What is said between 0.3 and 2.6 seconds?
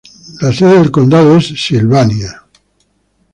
La sede del condado es Sylvania.